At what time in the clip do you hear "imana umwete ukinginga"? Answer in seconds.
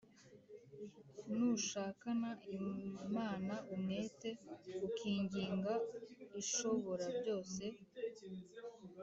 2.55-5.73